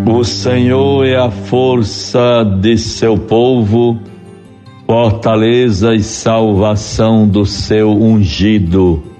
O 0.06 0.24
Senhor 0.24 1.06
é 1.06 1.16
a 1.16 1.30
força 1.30 2.44
de 2.60 2.78
seu 2.78 3.18
povo, 3.18 3.98
fortaleza 4.86 5.94
e 5.94 6.02
salvação 6.02 7.28
do 7.28 7.44
seu 7.44 7.90
ungido. 7.90 9.13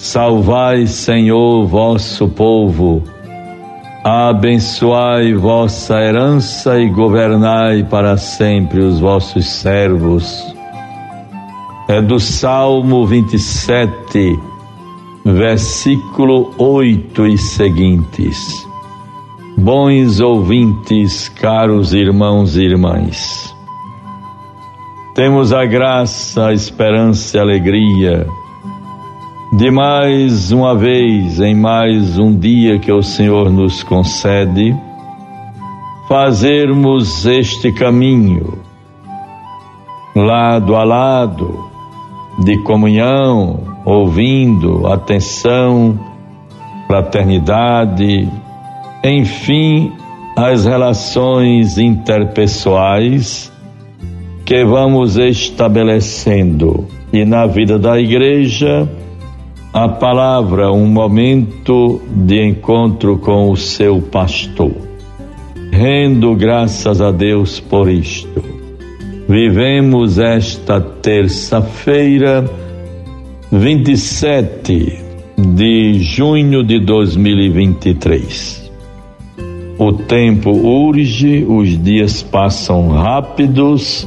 Salvai, 0.00 0.86
Senhor, 0.86 1.66
vosso 1.66 2.26
povo. 2.26 3.02
Abençoai 4.02 5.34
vossa 5.34 6.00
herança 6.00 6.80
e 6.80 6.88
governai 6.88 7.84
para 7.84 8.16
sempre 8.16 8.80
os 8.80 8.98
vossos 8.98 9.46
servos. 9.46 10.42
É 11.86 12.00
do 12.00 12.18
Salmo 12.18 13.06
27, 13.06 14.38
versículo 15.22 16.54
8 16.56 17.26
e 17.26 17.36
seguintes. 17.36 18.38
Bons 19.58 20.18
ouvintes, 20.18 21.28
caros 21.28 21.92
irmãos 21.92 22.56
e 22.56 22.62
irmãs, 22.62 23.54
temos 25.14 25.52
a 25.52 25.66
graça, 25.66 26.46
a 26.46 26.54
esperança 26.54 27.36
e 27.36 27.40
a 27.40 27.42
alegria 27.42 28.26
de 29.52 29.68
mais 29.68 30.52
uma 30.52 30.76
vez, 30.76 31.40
em 31.40 31.56
mais 31.56 32.18
um 32.18 32.32
dia 32.32 32.78
que 32.78 32.92
o 32.92 33.02
Senhor 33.02 33.50
nos 33.50 33.82
concede, 33.82 34.76
fazermos 36.08 37.26
este 37.26 37.72
caminho, 37.72 38.58
lado 40.14 40.76
a 40.76 40.84
lado, 40.84 41.68
de 42.44 42.62
comunhão, 42.62 43.58
ouvindo, 43.84 44.86
atenção, 44.86 45.98
fraternidade, 46.86 48.28
enfim, 49.02 49.92
as 50.36 50.64
relações 50.64 51.76
interpessoais 51.76 53.52
que 54.44 54.64
vamos 54.64 55.16
estabelecendo. 55.16 56.86
E 57.12 57.24
na 57.24 57.46
vida 57.46 57.76
da 57.76 57.98
igreja 57.98 58.88
a 59.72 59.88
palavra 59.88 60.72
um 60.72 60.86
momento 60.86 62.00
de 62.10 62.44
encontro 62.44 63.18
com 63.18 63.50
o 63.50 63.56
seu 63.56 64.02
pastor. 64.02 64.72
Rendo 65.70 66.34
graças 66.34 67.00
a 67.00 67.12
Deus 67.12 67.60
por 67.60 67.88
isto. 67.88 68.42
Vivemos 69.28 70.18
esta 70.18 70.80
terça-feira, 70.80 72.44
27 73.52 74.98
de 75.38 76.00
junho 76.00 76.64
de 76.64 76.80
2023. 76.80 78.72
O 79.78 79.92
tempo 79.92 80.50
urge, 80.50 81.46
os 81.48 81.80
dias 81.80 82.24
passam 82.24 82.88
rápidos 82.88 84.06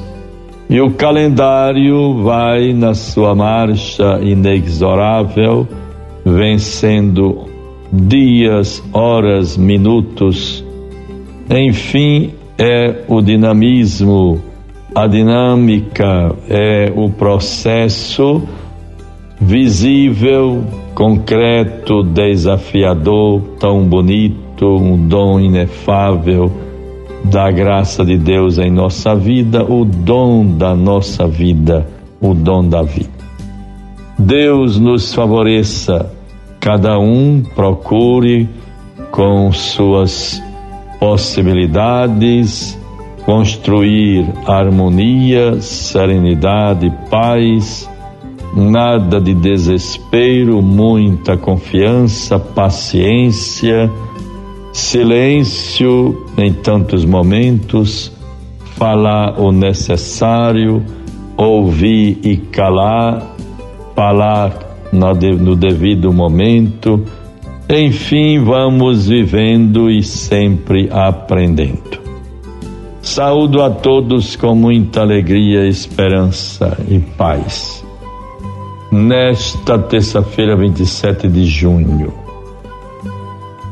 e 0.73 0.81
o 0.81 0.89
calendário 0.89 2.23
vai 2.23 2.73
na 2.73 2.95
sua 2.95 3.35
marcha 3.35 4.19
inexorável, 4.23 5.67
vencendo 6.25 7.45
dias, 7.91 8.83
horas, 8.91 9.55
minutos. 9.55 10.65
Enfim, 11.47 12.33
é 12.57 13.03
o 13.07 13.21
dinamismo, 13.21 14.41
a 14.95 15.05
dinâmica, 15.05 16.35
é 16.49 16.91
o 16.95 17.07
processo 17.07 18.41
visível, 19.39 20.63
concreto, 20.95 22.01
desafiador, 22.01 23.41
tão 23.59 23.87
bonito, 23.87 24.65
um 24.65 25.07
dom 25.07 25.39
inefável 25.39 26.51
da 27.23 27.49
graça 27.51 28.03
de 28.03 28.17
Deus 28.17 28.57
em 28.57 28.71
nossa 28.71 29.15
vida, 29.15 29.63
o 29.63 29.85
dom 29.85 30.45
da 30.45 30.75
nossa 30.75 31.27
vida, 31.27 31.87
o 32.21 32.33
dom 32.33 32.67
da 32.67 32.81
vida. 32.81 33.09
Deus 34.17 34.79
nos 34.79 35.13
favoreça, 35.13 36.11
cada 36.59 36.99
um 36.99 37.43
procure 37.55 38.49
com 39.11 39.51
suas 39.51 40.41
possibilidades 40.99 42.77
construir 43.25 44.25
harmonia, 44.45 45.59
serenidade, 45.61 46.91
paz, 47.09 47.89
nada 48.55 49.19
de 49.19 49.33
desespero, 49.33 50.61
muita 50.61 51.37
confiança, 51.37 52.37
paciência 52.37 53.89
silêncio 54.73 56.25
em 56.35 56.51
tantos 56.51 57.05
momentos, 57.05 58.11
falar 58.75 59.39
o 59.39 59.51
necessário, 59.51 60.83
ouvir 61.37 62.19
e 62.23 62.37
calar, 62.37 63.35
falar 63.95 64.59
no 64.91 65.55
devido 65.55 66.11
momento, 66.11 67.03
enfim, 67.69 68.39
vamos 68.39 69.07
vivendo 69.07 69.89
e 69.89 70.03
sempre 70.03 70.89
aprendendo. 70.91 72.01
Saúdo 73.01 73.61
a 73.61 73.69
todos 73.69 74.35
com 74.35 74.55
muita 74.55 75.01
alegria, 75.01 75.67
esperança 75.67 76.77
e 76.87 76.99
paz. 76.99 77.83
Nesta 78.91 79.77
terça-feira, 79.77 80.55
27 80.55 81.27
de 81.27 81.45
junho, 81.45 82.13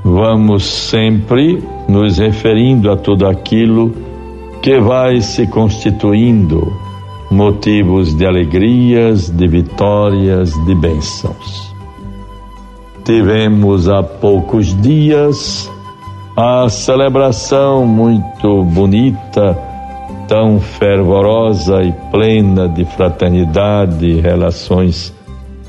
vamos 0.03 0.66
sempre 0.66 1.62
nos 1.88 2.17
referindo 2.17 2.91
a 2.91 2.97
tudo 2.97 3.28
aquilo 3.28 3.94
que 4.62 4.79
vai 4.79 5.22
se 5.22 5.47
constituindo 5.47 6.72
motivos 7.29 8.13
de 8.16 8.25
alegrias, 8.25 9.29
de 9.29 9.47
vitórias, 9.47 10.53
de 10.66 10.75
bênçãos. 10.75 11.73
Tivemos 13.03 13.89
há 13.89 14.03
poucos 14.03 14.79
dias 14.81 15.72
a 16.35 16.69
celebração 16.69 17.85
muito 17.85 18.63
bonita, 18.66 19.57
tão 20.28 20.59
fervorosa 20.59 21.81
e 21.83 21.91
plena 22.12 22.68
de 22.68 22.85
fraternidade, 22.85 24.19
relações 24.19 25.13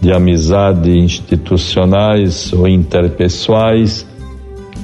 de 0.00 0.12
amizade 0.12 0.90
institucionais 0.98 2.52
ou 2.52 2.68
interpessoais 2.68 4.06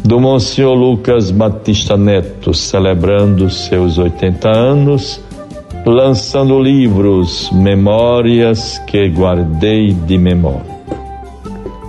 do 0.08 0.19
Monsenhor 0.19 0.74
Lucas 0.74 1.30
Batista 1.30 1.94
Neto, 1.94 2.54
celebrando 2.54 3.50
seus 3.50 3.98
80 3.98 4.48
anos, 4.48 5.22
lançando 5.84 6.58
livros 6.58 7.50
Memórias 7.52 8.78
que 8.86 9.06
Guardei 9.10 9.92
de 9.92 10.16
Memória. 10.16 10.78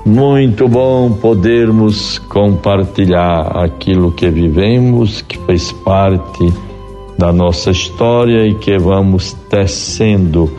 Muito 0.06 0.68
bom 0.68 1.14
podermos 1.14 2.20
compartilhar 2.20 3.56
aquilo 3.56 4.12
que 4.12 4.30
vivemos, 4.30 5.22
que 5.22 5.38
fez 5.46 5.72
parte 5.72 6.54
da 7.18 7.32
nossa 7.32 7.72
história 7.72 8.46
e 8.46 8.54
que 8.56 8.78
vamos 8.78 9.32
tecendo 9.50 10.52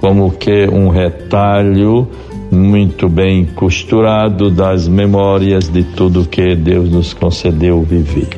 como 0.00 0.30
que 0.30 0.68
um 0.68 0.88
retalho 0.88 2.06
muito 2.50 3.08
bem 3.08 3.44
costurado 3.44 4.50
das 4.50 4.88
memórias 4.88 5.68
de 5.68 5.82
tudo 5.82 6.28
que 6.28 6.54
Deus 6.54 6.90
nos 6.90 7.12
concedeu 7.12 7.82
viver. 7.82 8.28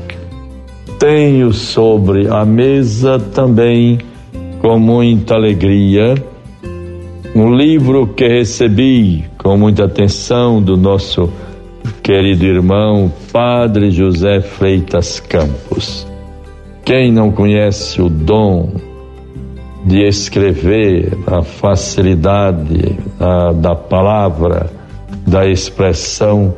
Tenho 0.99 1.53
sobre 1.53 2.29
a 2.29 2.45
mesa 2.45 3.19
também, 3.19 3.99
com 4.61 4.79
muita 4.79 5.35
alegria, 5.35 6.15
um 7.35 7.55
livro 7.55 8.09
que 8.09 8.27
recebi 8.27 9.25
com 9.39 9.57
muita 9.57 9.85
atenção 9.85 10.61
do 10.61 10.77
nosso 10.77 11.31
querido 12.03 12.45
irmão 12.45 13.11
Padre 13.33 13.91
José 13.91 14.41
Freitas 14.41 15.21
Campos. 15.21 16.07
Quem 16.85 17.13
não 17.13 17.31
conhece 17.31 18.03
o 18.03 18.09
dom 18.09 18.90
de 19.85 20.07
escrever, 20.07 21.17
a 21.27 21.43
facilidade 21.43 22.99
a, 23.19 23.53
da 23.53 23.75
palavra, 23.75 24.71
da 25.27 25.47
expressão 25.47 26.55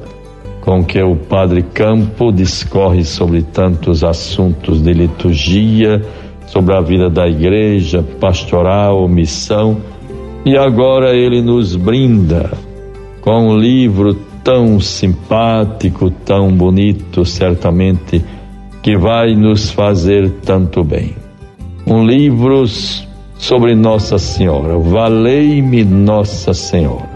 com 0.60 0.84
que 0.84 1.02
o 1.02 1.16
Padre 1.16 1.62
Campo 1.62 2.32
discorre 2.32 3.04
sobre 3.04 3.42
tantos 3.42 4.04
assuntos 4.04 4.80
de 4.80 4.92
liturgia, 4.92 6.02
sobre 6.46 6.74
a 6.74 6.80
vida 6.80 7.10
da 7.10 7.26
igreja, 7.26 8.04
pastoral, 8.20 9.08
missão, 9.08 9.78
e 10.44 10.56
agora 10.56 11.16
ele 11.16 11.42
nos 11.42 11.74
brinda 11.74 12.50
com 13.20 13.48
um 13.48 13.58
livro 13.58 14.14
tão 14.44 14.80
simpático, 14.80 16.10
tão 16.10 16.52
bonito, 16.52 17.24
certamente, 17.24 18.22
que 18.82 18.96
vai 18.96 19.34
nos 19.34 19.70
fazer 19.70 20.30
tanto 20.44 20.82
bem. 20.82 21.14
Um 21.86 22.04
livro 22.04 22.64
sobre 23.42 23.74
Nossa 23.74 24.18
Senhora, 24.18 24.78
Valei-me 24.78 25.82
Nossa 25.84 26.54
Senhora. 26.54 27.10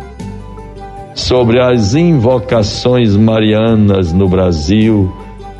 Sobre 1.14 1.61
as 1.61 1.94
invocações 1.94 3.17
marianas 3.17 4.12
no 4.12 4.28
Brasil, 4.28 5.11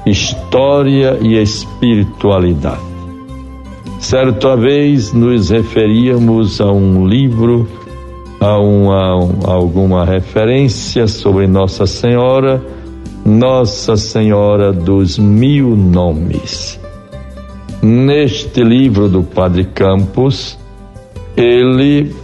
história 0.05 1.19
e 1.23 1.41
espiritualidade. 1.41 2.81
Certa 4.01 4.57
vez 4.57 5.13
nos 5.13 5.51
referíamos 5.51 6.61
a 6.61 6.71
um 6.73 7.07
livro, 7.07 7.69
a, 8.41 8.59
uma, 8.59 9.21
a 9.47 9.53
alguma 9.53 10.05
referência 10.05 11.07
sobre 11.07 11.47
Nossa 11.47 11.87
Senhora, 11.87 12.61
Nossa 13.25 13.97
Senhora 13.97 14.73
dos 14.73 15.17
Mil 15.17 15.77
Nomes. 15.77 16.86
Neste 17.83 18.63
livro 18.63 19.09
do 19.09 19.23
Padre 19.23 19.65
Campos, 19.65 20.59
ele 21.37 22.15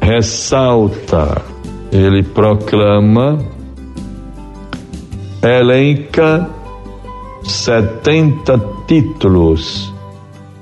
ressalta, 0.00 1.42
ele 1.92 2.22
proclama, 2.22 3.38
elenca 5.42 6.48
70 7.42 8.60
títulos, 8.86 9.92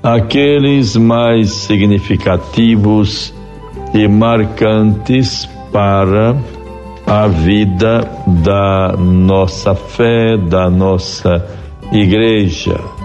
aqueles 0.03 0.95
mais 0.95 1.49
significativos 1.51 3.33
e 3.93 4.07
marcantes 4.07 5.47
para 5.71 6.35
a 7.05 7.27
vida 7.27 8.07
da 8.27 8.95
nossa 8.97 9.73
fé, 9.73 10.37
da 10.37 10.69
nossa 10.69 11.45
igreja. 11.91 12.98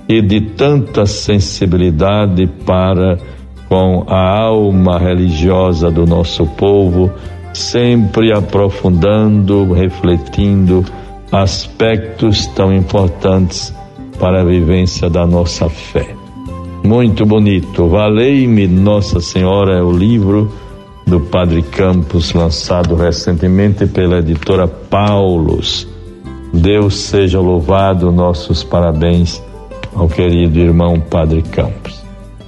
e 0.05 0.21
de 0.21 0.41
tanta 0.41 1.05
sensibilidade 1.05 2.45
para 2.65 3.17
com 3.69 4.03
a 4.05 4.37
alma 4.37 4.99
religiosa 4.99 5.89
do 5.89 6.05
nosso 6.05 6.45
povo, 6.45 7.09
sempre 7.53 8.33
aprofundando, 8.33 9.71
refletindo 9.71 10.83
aspectos 11.31 12.45
tão 12.47 12.73
importantes 12.73 13.73
para 14.19 14.41
a 14.41 14.43
vivência 14.43 15.09
da 15.09 15.25
nossa 15.25 15.69
fé. 15.69 16.13
Muito 16.83 17.25
bonito. 17.25 17.87
Valei-me 17.87 18.67
Nossa 18.67 19.21
Senhora 19.21 19.77
é 19.77 19.81
o 19.81 19.93
livro 19.93 20.51
do 21.05 21.19
Padre 21.19 21.61
Campos, 21.61 22.33
lançado 22.33 22.95
recentemente 22.95 23.85
pela 23.85 24.19
editora 24.19 24.67
Paulos. 24.67 25.87
Deus 26.53 26.95
seja 26.95 27.39
louvado, 27.39 28.11
nossos 28.11 28.63
parabéns 28.63 29.41
ao 29.95 30.07
querido 30.07 30.59
irmão 30.59 30.99
Padre 30.99 31.41
Campos. 31.41 32.03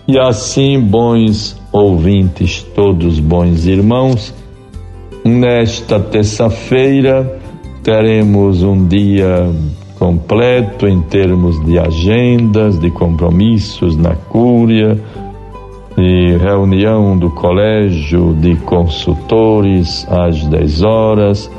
E 0.08 0.20
assim, 0.20 0.80
bons 0.80 1.60
ouvintes, 1.72 2.62
todos 2.76 3.20
bons 3.20 3.66
irmãos, 3.66 4.34
nesta 5.24 6.00
terça-feira 6.00 7.40
teremos 7.84 8.62
um 8.64 8.88
dia 8.88 9.50
completo 9.98 10.88
em 10.88 11.02
termos 11.02 11.64
de 11.66 11.80
agendas, 11.80 12.80
de 12.80 12.92
compromissos 12.92 13.96
na 13.98 14.16
Cúria 14.16 15.00
e 15.98 16.36
reunião 16.38 17.18
do 17.18 17.30
colégio 17.30 18.34
de 18.34 18.56
consultores 18.58 20.06
às 20.10 20.44
10 20.46 20.84
horas. 20.84 21.52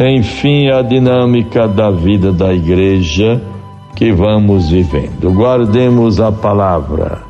Enfim, 0.00 0.68
a 0.68 0.82
dinâmica 0.82 1.66
da 1.68 1.90
vida 1.90 2.32
da 2.32 2.52
igreja 2.52 3.40
que 3.94 4.12
vamos 4.12 4.70
vivendo. 4.70 5.30
Guardemos 5.32 6.20
a 6.20 6.30
palavra. 6.30 7.22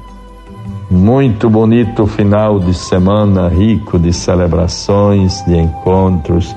Muito 0.90 1.50
bonito 1.50 2.06
final 2.06 2.58
de 2.58 2.72
semana, 2.72 3.48
rico 3.48 3.98
de 3.98 4.12
celebrações, 4.12 5.44
de 5.44 5.56
encontros, 5.56 6.56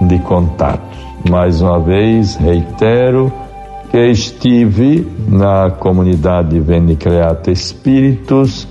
de 0.00 0.18
contatos. 0.20 0.98
Mais 1.28 1.60
uma 1.60 1.80
vez, 1.80 2.36
reitero 2.36 3.32
que 3.90 3.98
estive 4.06 5.06
na 5.28 5.70
comunidade 5.70 6.58
Vende 6.60 6.94
Creata 6.94 7.50
Espíritos 7.50 8.68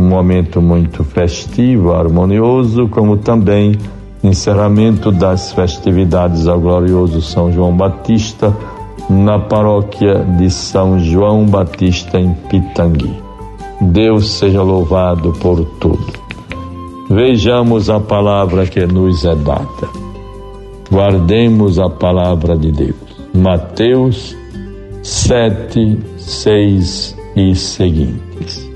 um 0.00 0.08
momento 0.08 0.62
muito 0.62 1.04
festivo, 1.04 1.92
harmonioso, 1.92 2.88
como 2.88 3.18
também 3.18 3.76
encerramento 4.24 5.12
das 5.12 5.52
festividades 5.52 6.46
ao 6.46 6.58
glorioso 6.58 7.20
São 7.20 7.52
João 7.52 7.76
Batista 7.76 8.56
na 9.10 9.38
paróquia 9.38 10.24
de 10.38 10.48
São 10.50 10.98
João 10.98 11.44
Batista 11.44 12.18
em 12.18 12.32
Pitangui. 12.48 13.14
Deus 13.80 14.30
seja 14.30 14.62
louvado 14.62 15.32
por 15.34 15.64
tudo. 15.78 16.12
Vejamos 17.10 17.90
a 17.90 18.00
palavra 18.00 18.66
que 18.66 18.86
nos 18.86 19.24
é 19.24 19.34
dada. 19.34 19.88
Guardemos 20.90 21.78
a 21.78 21.90
palavra 21.90 22.56
de 22.56 22.72
Deus. 22.72 22.94
Mateus 23.34 24.36
7, 25.02 25.98
6 26.16 27.16
e 27.36 27.54
seguintes. 27.54 28.69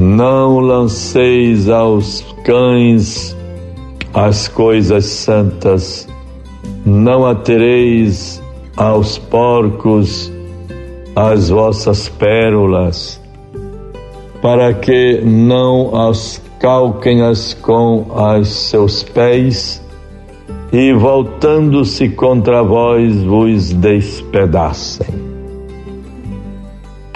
Não 0.00 0.60
lanceis 0.60 1.68
aos 1.68 2.24
cães 2.44 3.36
as 4.14 4.46
coisas 4.46 5.06
santas, 5.06 6.06
não 6.86 7.26
atereis 7.26 8.40
aos 8.76 9.18
porcos 9.18 10.32
as 11.16 11.48
vossas 11.48 12.08
pérolas, 12.10 13.20
para 14.40 14.72
que 14.72 15.20
não 15.20 16.08
as 16.08 16.40
calquem-as 16.60 17.54
com 17.54 18.06
os 18.38 18.48
seus 18.48 19.02
pés 19.02 19.82
e 20.72 20.92
voltando-se 20.92 22.08
contra 22.10 22.62
vós 22.62 23.20
vos 23.24 23.72
despedacem. 23.72 25.27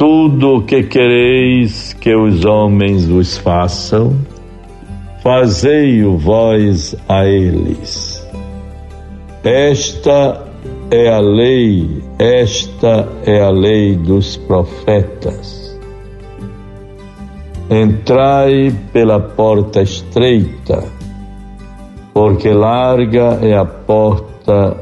Tudo 0.02 0.56
o 0.56 0.62
que 0.62 0.82
quereis 0.82 1.92
que 1.92 2.12
os 2.12 2.44
homens 2.44 3.06
vos 3.06 3.38
façam, 3.38 4.18
fazei-o 5.22 6.18
vós 6.18 6.96
a 7.08 7.24
eles. 7.24 8.20
Esta 9.44 10.44
é 10.90 11.08
a 11.08 11.20
lei, 11.20 12.02
esta 12.18 13.08
é 13.24 13.42
a 13.42 13.50
lei 13.50 13.94
dos 13.94 14.36
profetas. 14.38 15.78
Entrai 17.70 18.74
pela 18.92 19.20
porta 19.20 19.82
estreita, 19.82 20.82
porque 22.12 22.52
larga 22.52 23.38
é 23.40 23.56
a 23.56 23.64
porta 23.64 24.81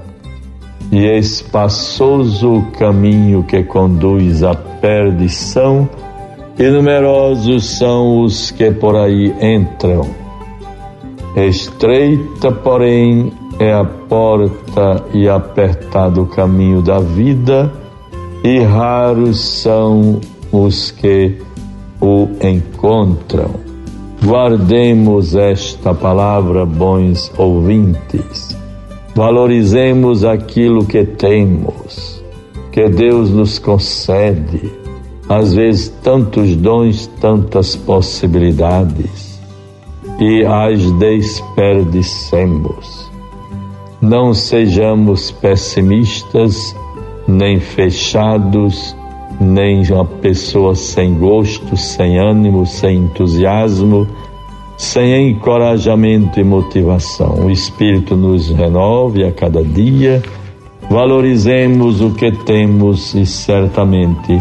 e 0.93 1.07
espaçoso 1.07 2.55
o 2.55 2.63
caminho 2.73 3.45
que 3.45 3.63
conduz 3.63 4.43
à 4.43 4.55
perdição, 4.55 5.89
e 6.59 6.69
numerosos 6.69 7.79
são 7.79 8.23
os 8.23 8.51
que 8.51 8.71
por 8.73 8.97
aí 8.97 9.33
entram. 9.41 10.07
Estreita, 11.37 12.51
porém, 12.51 13.33
é 13.61 13.73
a 13.73 13.85
porta 13.85 15.05
e 15.15 15.29
apertado 15.29 16.23
o 16.23 16.27
caminho 16.27 16.83
da 16.83 16.99
vida, 16.99 17.73
e 18.43 18.59
raros 18.61 19.41
são 19.41 20.21
os 20.51 20.91
que 20.91 21.39
o 22.01 22.29
encontram. 22.43 23.51
Guardemos 24.25 25.37
esta 25.37 25.95
palavra, 25.95 26.67
bons 26.67 27.33
ouvintes 27.39 28.60
Valorizemos 29.15 30.25
aquilo 30.25 30.85
que 30.85 31.05
temos, 31.05 32.23
que 32.71 32.89
Deus 32.89 33.31
nos 33.31 33.59
concede. 33.59 34.71
Às 35.29 35.55
vezes, 35.55 35.89
tantos 36.03 36.57
dons, 36.57 37.07
tantas 37.21 37.77
possibilidades, 37.77 39.41
e 40.19 40.45
as 40.45 40.91
desperdicemos. 40.93 43.11
Não 44.01 44.33
sejamos 44.33 45.31
pessimistas, 45.31 46.75
nem 47.27 47.61
fechados, 47.61 48.97
nem 49.41 49.83
uma 49.91 50.05
pessoa 50.05 50.75
sem 50.75 51.15
gosto, 51.15 51.77
sem 51.77 52.19
ânimo, 52.19 52.67
sem 52.67 52.99
entusiasmo 52.99 54.07
sem 54.81 55.29
encorajamento 55.29 56.41
e 56.41 56.43
motivação. 56.43 57.45
O 57.45 57.51
Espírito 57.51 58.17
nos 58.17 58.49
renove 58.49 59.23
a 59.25 59.31
cada 59.31 59.63
dia, 59.63 60.23
valorizemos 60.89 62.01
o 62.01 62.15
que 62.15 62.33
temos 62.33 63.15
e 63.15 63.27
certamente 63.27 64.41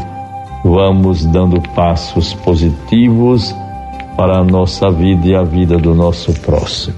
vamos 0.64 1.26
dando 1.26 1.62
passos 1.76 2.34
positivos 2.36 3.54
para 4.16 4.40
a 4.40 4.44
nossa 4.44 4.90
vida 4.90 5.28
e 5.28 5.36
a 5.36 5.44
vida 5.44 5.78
do 5.78 5.94
nosso 5.94 6.32
próximo. 6.40 6.96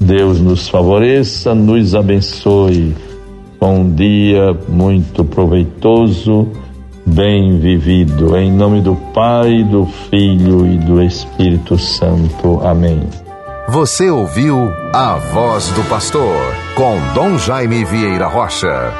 Deus 0.00 0.40
nos 0.40 0.66
favoreça, 0.66 1.54
nos 1.54 1.94
abençoe 1.94 2.94
um 3.60 3.94
dia 3.94 4.56
muito 4.68 5.22
proveitoso 5.22 6.48
bem 7.06 7.58
vivido. 7.58 8.36
Em 8.36 8.50
nome 8.50 8.80
do 8.80 8.94
Pai, 9.12 9.62
do 9.64 9.86
Filho 10.10 10.66
e 10.66 10.78
do 10.78 11.02
Espírito 11.02 11.78
Santo. 11.78 12.60
Amém. 12.64 13.00
Você 13.68 14.10
ouviu 14.10 14.70
a 14.92 15.16
voz 15.16 15.68
do 15.68 15.82
pastor 15.88 16.36
com 16.74 16.98
Dom 17.14 17.38
Jaime 17.38 17.84
Vieira 17.84 18.26
Rocha. 18.26 18.92